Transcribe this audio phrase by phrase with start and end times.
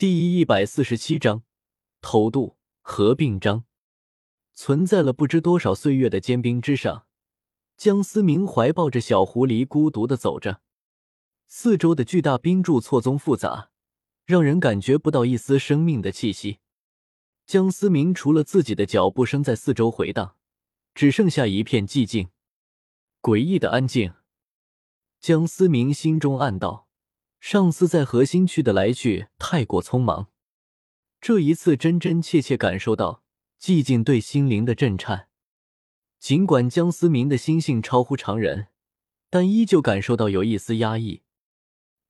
[0.00, 1.42] 第一百四十七章
[2.00, 3.66] 偷渡合并章。
[4.54, 7.04] 存在了不知多少岁月的坚冰之上，
[7.76, 10.62] 江思明怀抱着小狐狸，孤独的走着。
[11.48, 13.72] 四周的巨大冰柱错综复杂，
[14.24, 16.60] 让人感觉不到一丝生命的气息。
[17.46, 20.34] 江思明除了自己的脚步声在四周回荡，
[20.94, 22.30] 只剩下一片寂静，
[23.20, 24.14] 诡异的安静。
[25.20, 26.86] 江思明心中暗道。
[27.40, 30.28] 上司在核心区的来去太过匆忙，
[31.20, 33.24] 这一次真真切切感受到
[33.58, 35.28] 寂静对心灵的震颤。
[36.18, 38.68] 尽管江思明的心性超乎常人，
[39.30, 41.22] 但依旧感受到有一丝压抑。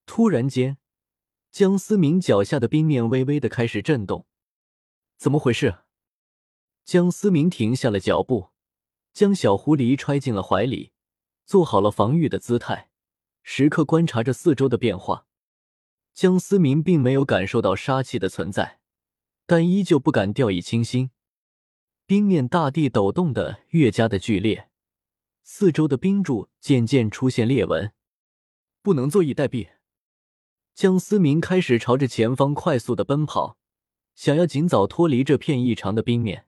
[0.05, 0.79] 突然间，
[1.53, 4.27] 江思明脚下的冰面微微的开始震动，
[5.17, 5.79] 怎么回事？
[6.85, 8.49] 江思明停下了脚步，
[9.13, 10.91] 将小狐狸揣进了怀里，
[11.47, 12.90] 做好了防御的姿态。
[13.53, 15.27] 时刻观察着四周的变化，
[16.15, 18.79] 江思明并没有感受到杀气的存在，
[19.45, 21.11] 但依旧不敢掉以轻心。
[22.07, 24.71] 冰面大地抖动的越加的剧烈，
[25.43, 27.93] 四周的冰柱渐渐出现裂纹，
[28.83, 29.69] 不能坐以待毙。
[30.73, 33.59] 江思明开始朝着前方快速的奔跑，
[34.15, 36.47] 想要尽早脱离这片异常的冰面。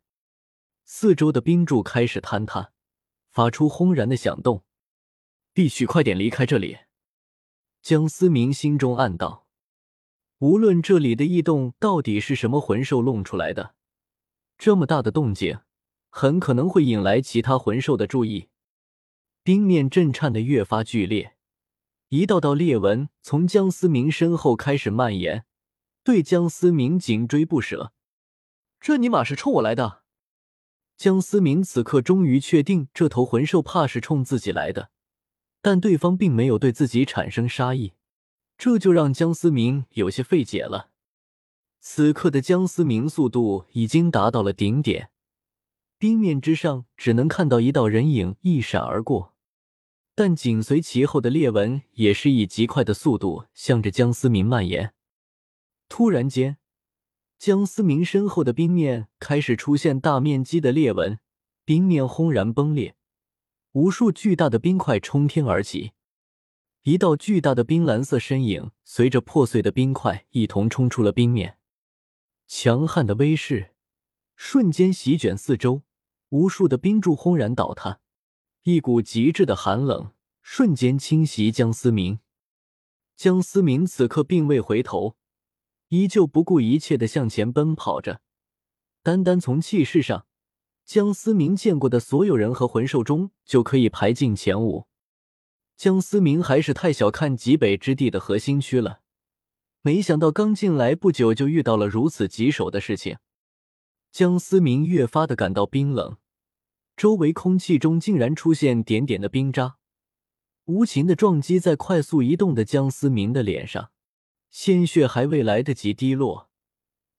[0.85, 2.71] 四周的冰柱开始坍塌，
[3.29, 4.63] 发出轰然的响动。
[5.53, 6.79] 必须快点离开这里，
[7.83, 9.45] 江思明心中暗道。
[10.39, 13.75] 无论这里的异动到底是什么魂兽弄出来的，
[14.57, 15.59] 这么大的动静，
[16.09, 18.51] 很可能会引来其他魂兽的注意。
[19.43, 21.35] 冰面震颤的越发剧烈，
[22.11, 25.45] 一道道裂纹从江思明身后开始蔓延，
[26.05, 27.93] 对江思明紧追不舍。
[28.79, 30.03] 这尼玛是冲我来的！
[30.97, 34.93] 江思明此刻终于确定，这头魂兽怕是冲自己来的。
[35.63, 37.93] 但对方并没有对自己产生杀意，
[38.59, 40.91] 这就让江思明有些费解了。
[41.81, 45.11] 此刻的江思明速度已经达到了顶点，
[45.99, 49.35] 冰面之上只能看到一道人影一闪而过，
[50.15, 54.93] 但紧随其后的裂纹也是以极快的速度向着江思明蔓延。
[55.89, 56.59] 突然间，
[57.39, 61.19] 江思明身后的冰面开始出现大面积的裂纹，
[61.65, 62.97] 冰面轰然崩裂。
[63.73, 65.93] 无数巨大的冰块冲天而起，
[66.83, 71.57] 一道巨大的冰蓝色身影随着破碎的冰块一同冲出了冰面。
[72.47, 73.71] 强悍的威势
[74.37, 75.85] 瞬间席卷四周，
[76.29, 78.01] 无数的冰柱轰然倒塌，
[78.65, 80.13] 一股极致的寒冷
[80.43, 82.19] 瞬间侵袭江思明。
[83.17, 85.17] 江思明此刻并未回头，
[85.89, 88.21] 依旧不顾一切的向前奔跑着。
[89.03, 90.27] 单单从气势上。
[90.85, 94.87] 江思明见过的所有人和魂兽中，就可以排进前五。
[95.77, 99.01] 江思明还是太小看极北之地的核心区了，
[99.81, 103.17] 没想到刚进来不久就遇到了如此棘手的事情。
[104.11, 106.19] 江思明越发的感到冰冷，
[106.97, 109.77] 周围空气中竟然出现点点的冰渣，
[110.67, 113.91] 无情的撞击在快速移动的江思明的脸上，
[114.51, 116.51] 鲜血还未来得及滴落，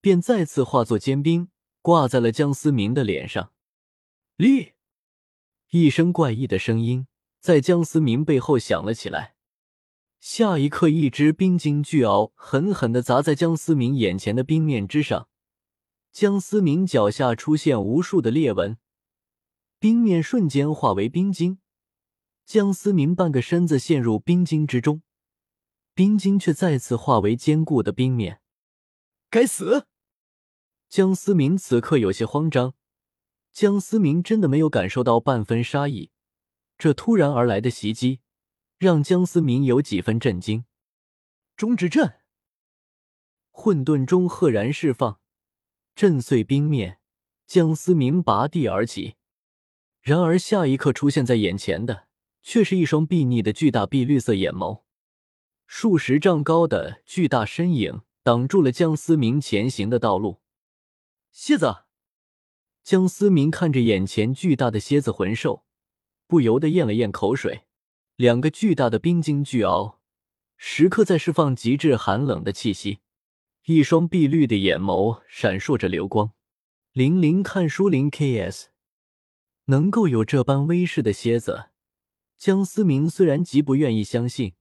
[0.00, 1.48] 便再次化作坚冰
[1.82, 3.50] 挂在了江思明的脸上。
[4.36, 4.72] 厉！
[5.70, 7.06] 一声怪异的声音
[7.38, 9.36] 在江思明背后响了起来。
[10.18, 15.28] 下一刻，一只冰晶巨鳌狠狠的砸在江思明眼前的冰面之上，
[16.10, 18.76] 江思明脚下出现无数的裂纹，
[19.78, 21.60] 冰面瞬间化为冰晶，
[22.44, 25.02] 江思明半个身子陷入冰晶之中，
[25.94, 28.40] 冰晶却再次化为坚固的冰面。
[29.30, 29.86] 该死！
[30.88, 32.74] 江思明此刻有些慌张。
[33.54, 36.10] 江思明真的没有感受到半分杀意，
[36.76, 38.18] 这突然而来的袭击
[38.78, 40.64] 让江思明有几分震惊。
[41.56, 42.14] 中之阵，
[43.52, 45.20] 混沌中赫然释放，
[45.94, 46.98] 震碎冰面。
[47.46, 49.14] 江思明拔地而起，
[50.00, 52.08] 然而下一刻出现在眼前的
[52.42, 54.82] 却是一双睥睨的巨大碧绿色眼眸，
[55.68, 60.40] 数十丈高的巨大身影挡住了江思明前行的道路。
[61.30, 61.83] 蝎子。
[62.84, 65.64] 江思明看着眼前巨大的蝎子魂兽，
[66.26, 67.62] 不由得咽了咽口水。
[68.16, 69.96] 两个巨大的冰晶巨鳌，
[70.58, 72.98] 时刻在释放极致寒冷的气息，
[73.64, 76.32] 一双碧绿的眼眸闪烁着流光。
[76.92, 78.66] 零零看书零 KS，
[79.64, 81.70] 能够有这般威势的蝎子，
[82.36, 84.52] 江思明虽然极不愿意相信，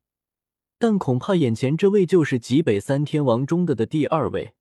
[0.79, 4.53] 但恐怕眼前这位就是极北三天王中的的第二位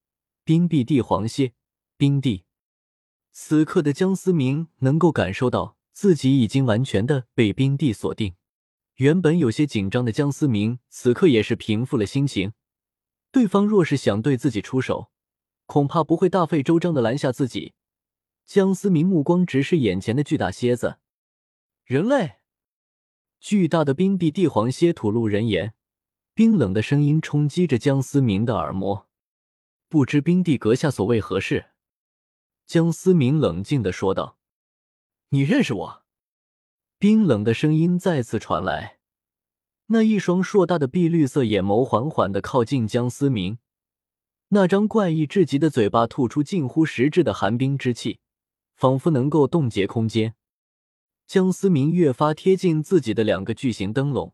[0.43, 1.53] 冰帝帝皇蝎，
[1.97, 2.43] 冰帝。
[3.35, 8.35] 此刻的江思明能够感受到自己已经完全的被冰帝锁定，
[8.97, 12.53] 原本有些紧张的江思明此刻也是平复了心情，
[13.31, 15.11] 对方若是想对自己出手，
[15.65, 17.73] 恐怕不会大费周章的拦下自己。
[18.45, 20.99] 江思明目光直视眼前的巨大蝎子，
[21.85, 22.35] 人类，
[23.41, 25.73] 巨大的冰帝帝皇蝎吐露人言，
[26.35, 29.09] 冰冷的声音冲击着江思明的耳膜。
[29.89, 31.72] 不知冰帝阁下所谓何事？
[32.73, 34.39] 江思明冷静的说道
[35.29, 36.03] ：“你认识我？”
[36.99, 38.99] 冰冷的声音再次传来。
[39.89, 43.59] 那一双硕大的碧绿色眼眸缓缓的靠近江思明，
[44.49, 48.21] 那张怪异至极的嘴巴吐出近乎实质的寒冰之气，
[48.75, 50.35] 仿佛能够冻结空间。
[51.27, 54.33] 江思明越发贴近自己的两个巨型灯笼，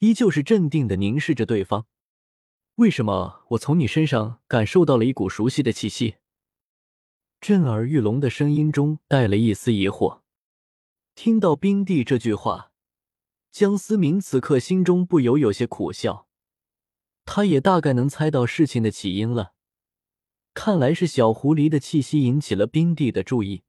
[0.00, 1.86] 依旧是镇定的凝视着对方。
[2.74, 6.16] 为什么我从你身上感受到了一股熟悉的气息？
[7.40, 10.20] 震耳欲聋的声音中带了一丝疑惑。
[11.14, 12.72] 听到冰帝这句话。
[13.50, 16.28] 江思明此刻心中不由有些苦笑，
[17.24, 19.54] 他也大概能猜到事情的起因了。
[20.52, 23.62] 看来是小狐狸的气息引起了冰帝的注意。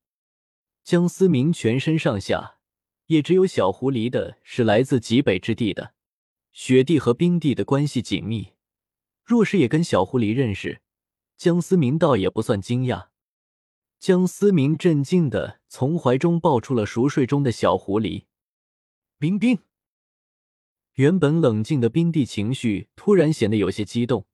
[0.84, 2.58] 江思明全身上下
[3.06, 5.94] 也只有小狐狸的是来自极北之地的
[6.52, 8.50] 雪帝和冰帝的关系紧密，
[9.24, 10.82] 若是也跟小狐狸认识，
[11.38, 13.08] 江思明倒也不算惊讶。
[14.00, 18.24] 江思明震惊的从怀中抱出了熟睡中的小狐狸，
[19.18, 19.60] 冰冰。
[20.94, 24.26] 原本冷静的冰帝情绪突然显得有些激动，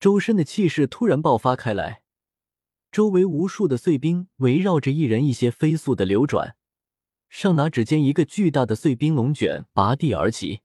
[0.00, 2.02] 周身的气势突然爆发开来，
[2.90, 6.56] 周围无数的碎冰围绕着一人一些飞速的流转，
[7.28, 10.62] 上哪指间一个巨大的碎冰龙卷拔地而起，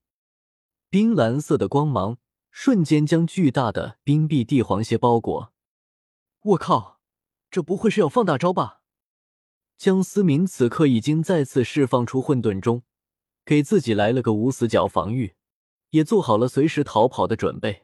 [0.90, 2.18] 冰蓝色的光芒
[2.52, 5.52] 瞬间将巨大的冰壁帝皇蝎包裹。
[6.42, 6.93] 我靠，
[7.53, 8.81] 这不会是要放大招吧？
[9.77, 12.81] 江思明此刻已经再次释放出混沌钟。
[13.45, 15.35] 给自己来了个无死角防御，
[15.91, 17.83] 也做好了随时逃跑的准备。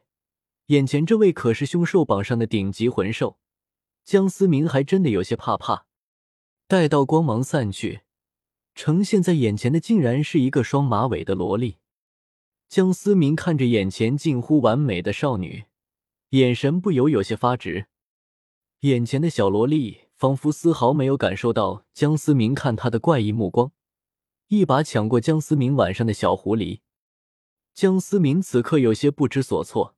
[0.68, 3.38] 眼前这位可是凶兽榜上的顶级魂兽，
[4.04, 5.86] 江思明还真的有些怕怕。
[6.68, 8.02] 待到光芒散去，
[8.74, 11.78] 呈现在眼前的竟然是一个双马尾的萝莉。
[12.68, 15.66] 江思明看着眼前近乎完美的少女，
[16.30, 17.86] 眼神不由有些发直。
[18.82, 23.74] 眼前的小萝莉仿佛丝毫没有感受到江思明看她的怪异目光。
[24.48, 26.80] 一把抢过江思明晚上的小狐狸，
[27.74, 29.98] 江思明此刻有些不知所措，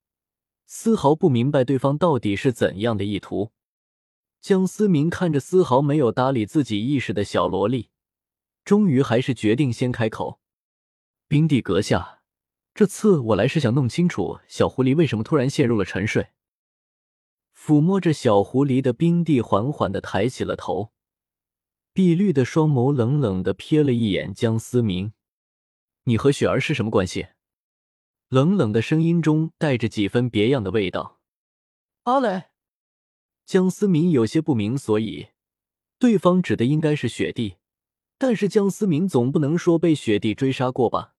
[0.66, 3.52] 丝毫不明白对方到底是怎样的意图。
[4.42, 7.92] 江思明看着丝毫没有搭理自己意识的小萝莉，
[8.66, 10.40] 终于还是决定先开口
[11.30, 12.22] ：“冰帝阁下，
[12.74, 16.30] 这次我来是想弄清楚小狐狸为什么突然陷入了沉睡。”
[17.64, 20.92] 抚摸着小狐狸的冰帝缓缓的抬起了头。
[21.94, 25.14] 碧绿的双眸冷冷的瞥了一眼江思明
[26.06, 27.28] ：“你和雪儿是什么关系？”
[28.30, 31.20] 冷冷的声音中带着几分别样的味道。
[32.04, 32.46] 阿雷，
[33.46, 35.28] 江思明有些不明所以，
[36.00, 37.58] 对方指的应该是雪帝，
[38.18, 41.14] 但是江思明总不能说被雪帝追杀过吧？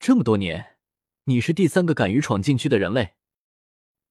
[0.00, 0.78] 这么多年，
[1.26, 3.14] 你是第三个敢于闯禁区的人类，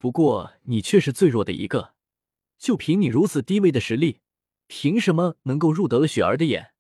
[0.02, 1.94] 不过你却是最弱的一个，
[2.58, 4.22] 就凭你如此低微的实力。
[4.66, 6.74] 凭什么能够入得了雪儿的眼？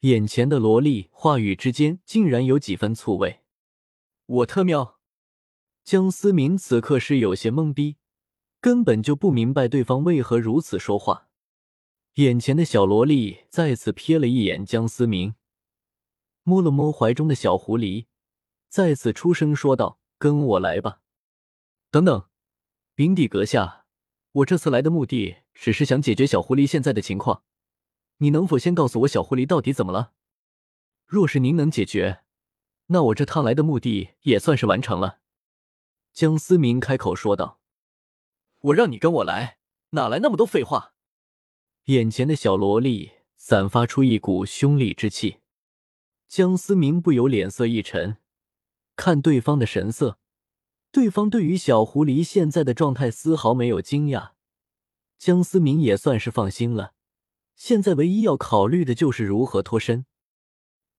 [0.00, 3.42] 眼前的萝莉话语之间竟然有几分醋味。
[4.26, 4.98] 我特喵！
[5.84, 7.98] 江思明此刻是有些懵逼，
[8.60, 11.28] 根本就不明白对方为何如此说话。
[12.14, 15.36] 眼前的小萝莉再次瞥了一眼江思明，
[16.42, 18.06] 摸了摸怀中的小狐狸，
[18.68, 21.02] 再次出声说道：“跟我来吧。”
[21.92, 22.28] 等等，
[22.96, 23.86] 冰帝阁下。
[24.30, 27.42] 我这次来的目的只是想解决小狐狸现在的情况，
[28.18, 30.12] 你能否先告诉我小狐狸到底怎么了？
[31.06, 32.22] 若是您能解决，
[32.86, 35.18] 那我这趟来的目的也算是完成了。”
[36.12, 37.60] 江思明开口说道。
[38.62, 39.58] “我让你跟我来，
[39.90, 40.94] 哪来那么多废话？”
[41.86, 45.40] 眼前的小萝莉散发出一股凶厉之气，
[46.28, 48.18] 江思明不由脸色一沉，
[48.94, 50.18] 看对方的神色。
[50.94, 54.30] 对方对于小狐狸现在的状态丝毫没有惊讶，
[55.18, 56.92] 江思明也算是放心了。
[57.56, 60.06] 现在唯一要考虑的就是如何脱身。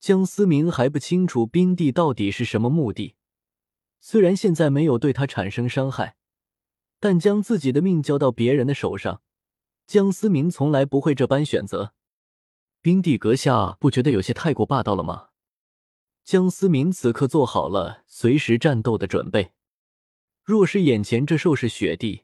[0.02, 3.16] 江思明还不清楚冰帝到底是什么目的，
[4.02, 6.18] 虽然现在没有对他产生伤害，
[7.00, 9.22] 但将自己的命交到别人的手上，
[9.88, 11.94] 江思明从来不会这般选择。
[12.82, 15.30] 冰帝阁下不觉得有些太过霸道了吗？
[16.26, 19.54] 江思明此刻做好了随时战斗的准备。
[20.46, 22.24] 若是眼前这兽是雪帝，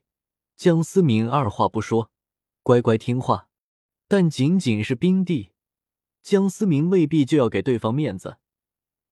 [0.55, 2.11] 江思明二话不说，
[2.61, 3.49] 乖乖听话；
[4.07, 5.53] 但仅仅是冰帝，
[6.21, 8.37] 江思明未必就要给对方面子。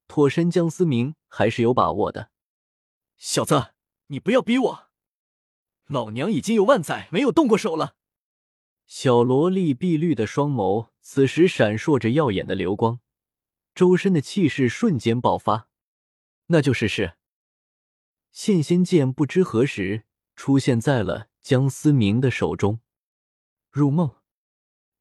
[0.07, 2.29] 脱身，江思明还是有把握的。
[3.17, 3.73] 小子，
[4.07, 4.89] 你不要逼我！
[5.87, 7.95] 老娘已经有万载没有动过手了。
[8.85, 12.99] 小萝莉碧绿的双眸此时闪烁着耀眼的流光，
[13.73, 15.67] 周身的气势瞬间爆发。
[16.45, 17.15] 那就试试。
[18.31, 20.05] 线仙剑不知何时
[20.36, 22.79] 出现在了江思明的手中。
[23.71, 24.15] 入梦，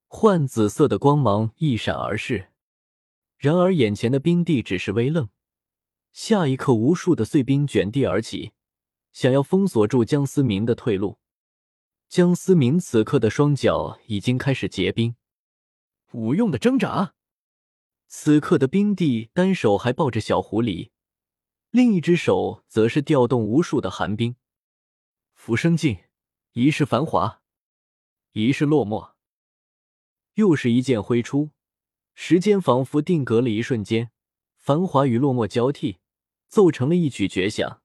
[0.07, 2.49] 幻紫色的光芒一闪而逝。
[3.37, 5.29] 然而眼前的冰帝只是微愣，
[6.11, 8.51] 下一刻，无数的碎冰卷地而起。
[9.11, 11.17] 想要封锁住江思明的退路，
[12.07, 15.15] 江思明此刻的双脚已经开始结冰，
[16.11, 17.15] 无用的挣扎。
[18.07, 20.89] 此刻的冰帝单手还抱着小狐狸，
[21.71, 24.35] 另一只手则是调动无数的寒冰。
[25.35, 25.99] 浮生镜，
[26.53, 27.43] 一世繁华，
[28.31, 29.11] 一世落寞。
[30.33, 31.51] 又是一剑挥出，
[32.15, 34.09] 时间仿佛定格了一瞬间，
[34.57, 35.99] 繁华与落寞交替，
[36.47, 37.83] 奏成了一曲绝响。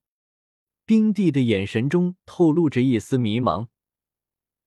[0.87, 3.69] 冰帝的眼神中透露着一丝迷茫。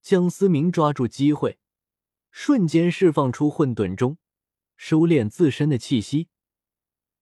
[0.04, 1.58] 江思明抓住机会，
[2.30, 4.20] 瞬间释放出混沌钟，
[4.76, 6.30] 收敛自身的气息，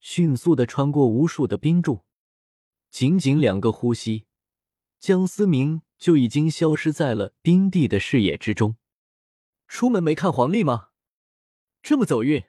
[0.07, 2.01] 迅速的穿过无数的冰柱。
[2.91, 4.25] 仅仅两个呼吸，
[4.99, 8.75] 江思明就已经消失在了冰帝的视野之中。
[9.67, 10.89] 出门没看黄历吗？
[11.81, 12.43] 这么走运？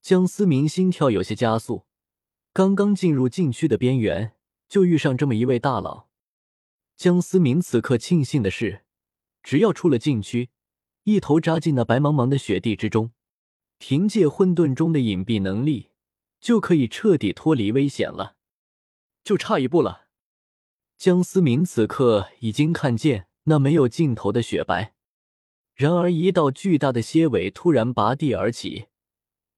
[0.00, 1.84] 江思明心跳有些加速，
[2.52, 4.36] 刚刚进入禁区的边缘。
[4.68, 6.06] 就遇上这么一位大佬，
[6.96, 8.84] 江思明此刻庆幸的是，
[9.42, 10.50] 只要出了禁区，
[11.02, 13.10] 一头扎进那白茫茫的雪地之中，
[13.78, 15.90] 凭借混沌中的隐蔽能力，
[16.42, 18.36] 就可以彻底脱离危险了。
[19.24, 20.08] 就差一步了。
[20.98, 24.94] 江思明此刻已经看见那没有尽头的雪白，
[25.74, 28.88] 然而一道巨大的蝎尾突然拔地而起，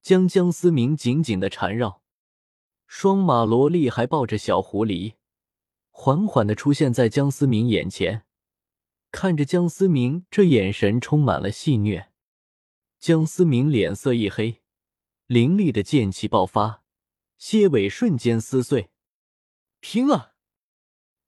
[0.00, 2.02] 将江思明紧紧的缠绕。
[2.86, 5.14] 双马萝莉还抱着小狐狸，
[5.90, 8.24] 缓缓的出现在江思明眼前，
[9.10, 12.08] 看着江思明，这眼神充满了戏谑。
[12.98, 14.62] 江思明脸色一黑，
[15.26, 16.82] 凌厉的剑气爆发，
[17.38, 18.90] 蝎尾瞬间撕碎。
[19.80, 20.34] 拼了！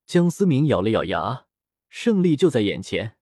[0.05, 1.47] 江思明咬了咬牙，
[1.89, 3.17] 胜利就在眼前，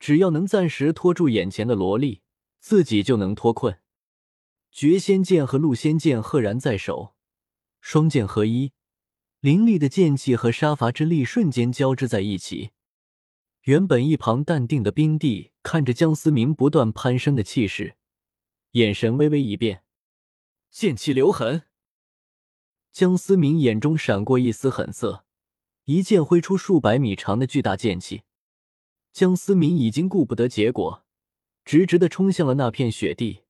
[0.00, 2.22] 只要能暂时拖住眼前的萝莉，
[2.58, 3.78] 自己就能脱困。
[4.72, 7.14] 绝仙剑和戮仙剑赫然在手。
[7.80, 8.72] 双剑合一，
[9.38, 12.70] 凌厉的剑气和杀伐之力瞬间交织在一起。
[13.62, 17.96] 原本一旁淡定的冰帝看着江思明不断攀升的气势，
[18.72, 19.84] 眼神微微一变，
[20.70, 21.62] 剑气留痕。
[22.92, 25.24] 江思明眼中闪过一丝狠色，
[25.84, 28.22] 一剑挥出数百米长的巨大剑气。
[29.12, 31.04] 江思明已经顾不得结果，
[31.64, 33.42] 直直的冲向了那片雪地，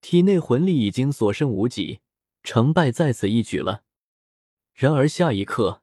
[0.00, 2.00] 体内魂力已经所剩无几。
[2.46, 3.84] 成败在此一举了。
[4.74, 5.82] 然而下一刻，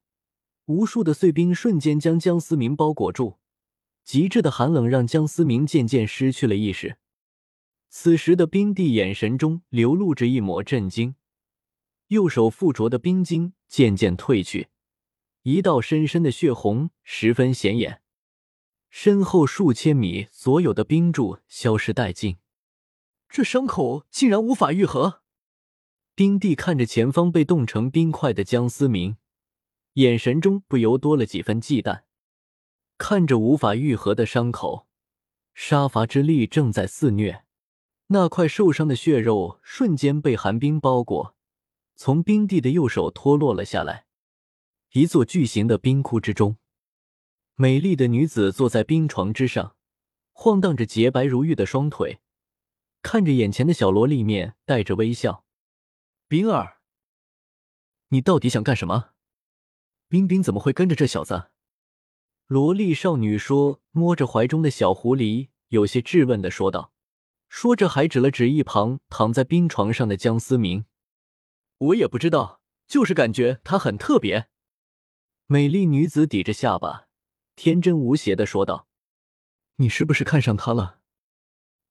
[0.65, 3.39] 无数的碎冰瞬间将江思明包裹住，
[4.03, 6.99] 极致的寒冷让江思明渐渐失去了意识。
[7.93, 11.15] 此时的冰帝眼神中流露着一抹震惊，
[12.07, 14.69] 右手附着的冰晶渐渐褪去，
[15.41, 18.01] 一道深深的血红十分显眼，
[18.89, 22.37] 身后数千米所有的冰柱消失殆尽。
[23.27, 25.21] 这伤口竟然无法愈合。
[26.15, 29.17] 冰帝看着前方被冻成冰块的江思明，
[29.95, 32.03] 眼神中不由多了几分忌惮。
[32.97, 34.87] 看着无法愈合的伤口，
[35.53, 37.43] 杀伐之力正在肆虐。
[38.13, 41.33] 那块受伤的血肉瞬间被寒冰包裹，
[41.95, 44.05] 从冰帝的右手脱落了下来。
[44.91, 46.57] 一座巨型的冰窟之中，
[47.55, 49.77] 美丽的女子坐在冰床之上，
[50.33, 52.19] 晃荡着洁白如玉的双腿，
[53.01, 55.45] 看着眼前的小萝莉，面带着微笑。
[56.27, 56.79] 冰儿，
[58.09, 59.11] 你到底想干什么？
[60.09, 61.45] 冰冰怎么会跟着这小子？
[62.47, 66.91] 萝莉少女说，摸着怀中的小狐狸，有些质问的说道。
[67.53, 70.85] 说着还指了指一旁躺在冰床上的江思明。
[71.79, 74.47] 我也不知道，就是感觉他很特别。
[75.47, 77.09] 美丽女子抵着下巴，
[77.57, 78.87] 天真无邪的说道
[79.75, 81.01] ：“你是不是看上他了？”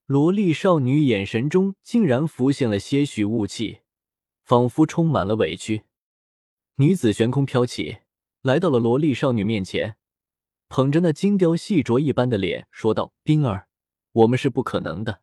[0.09, 3.81] 萝莉少女眼神中竟然浮现了些许雾气。
[4.43, 5.85] 仿佛充满了委屈，
[6.77, 7.99] 女子悬空飘起，
[8.41, 9.97] 来到了萝莉少女面前，
[10.71, 13.69] 捧着那精雕细琢一般的脸，说道：“冰儿，
[14.13, 15.21] 我们是不可能的。”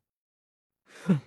[1.05, 1.19] 哼！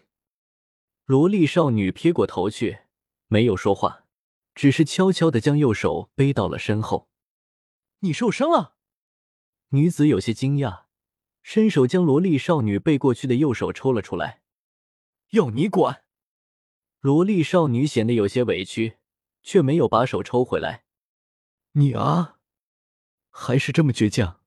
[1.07, 2.81] 萝莉少女撇过头去，
[3.27, 4.07] 没有说话，
[4.55, 7.09] 只是悄悄的将右手背到了身后。
[8.01, 8.77] 你受伤了？
[9.71, 10.85] 女子有些惊讶，
[11.43, 14.43] 伸手将萝莉少女背过去的右手抽了出来。
[15.31, 16.05] 要你管！
[17.01, 18.99] 萝莉少女显得有些委屈，
[19.43, 20.85] 却没有把手抽回来。
[21.73, 22.39] 你啊，
[23.31, 24.41] 还是这么倔强。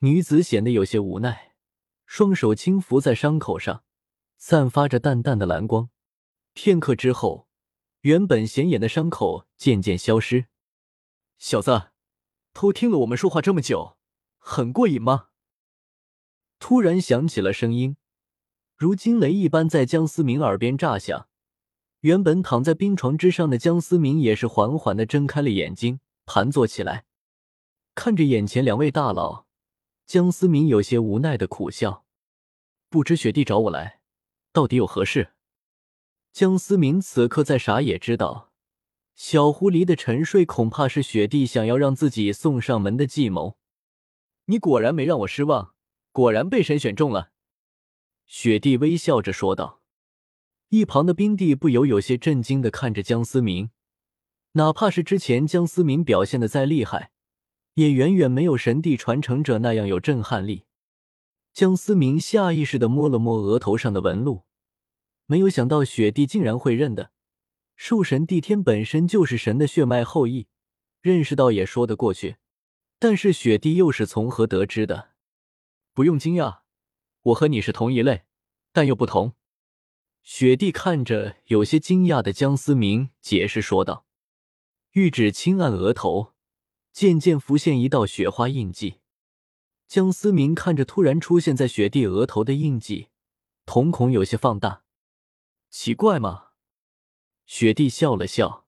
[0.00, 1.54] 女子显得有些无奈，
[2.06, 3.82] 双手轻抚在伤口上，
[4.38, 5.90] 散发着淡淡的蓝光。
[6.54, 7.48] 片刻之后，
[8.00, 10.46] 原本显眼的伤口渐渐消失。
[11.36, 11.90] 小子，
[12.54, 13.96] 偷听了我们说话这么久，
[14.38, 15.28] 很过瘾吗？
[16.58, 17.96] 突然响起了声音，
[18.76, 21.28] 如惊雷一般在江思明耳边炸响。
[22.00, 27.04] 原本躺在冰床之上的江思明也是缓缓的睁开了眼睛，盘坐起来，
[27.94, 29.46] 看着眼前两位大佬，
[30.06, 32.04] 江思明有些无奈的苦笑。
[32.88, 33.97] 不知雪弟找我来，
[34.52, 35.32] 到底有何事？
[36.32, 38.52] 江思明此刻再傻也知道，
[39.14, 43.56] 小狐狸的沉睡恐怕是雪帝想要让自己送上门的计谋。
[44.46, 45.74] 你果然没让我失望。
[46.10, 47.30] 果然被神选中了，
[48.26, 49.82] 雪帝微笑着说道。
[50.70, 53.70] 一旁的冰帝不由有些震惊的看着江思明，
[54.52, 57.12] 哪怕是之前江思明表现的再厉害，
[57.74, 60.64] 也远远没有神帝传承者那样有震撼力。
[61.52, 64.44] 江思明下意识的摸了摸额头上的纹路，
[65.26, 67.10] 没有想到雪帝竟然会认得，
[67.76, 70.46] 兽神帝天本身就是神的血脉后裔，
[71.00, 72.36] 认识到也说得过去。
[73.00, 75.10] 但是雪帝又是从何得知的？
[75.94, 76.60] 不用惊讶，
[77.22, 78.24] 我和你是同一类，
[78.72, 79.34] 但又不同。
[80.22, 84.06] 雪帝看着有些惊讶的江思明，解释说道
[84.92, 86.34] ：“玉指轻按额头，
[86.92, 89.00] 渐渐浮现一道雪花印记。”
[89.88, 93.08] 江思明看着突然出现在雪帝额头的印记，
[93.64, 94.82] 瞳孔有些放大。
[95.70, 96.48] 奇怪吗？
[97.46, 98.66] 雪帝笑了笑，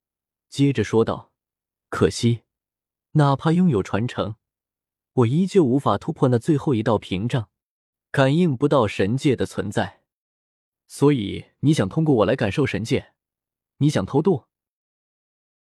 [0.49, 1.31] 接着说道
[1.91, 2.45] ：“可惜，
[3.13, 4.37] 哪怕拥有传承。”
[5.13, 7.51] 我依旧无法突破那最后一道屏障，
[8.11, 10.03] 感应不到神界的存在。
[10.87, 13.13] 所以你想通过我来感受神界？
[13.77, 14.45] 你想偷渡？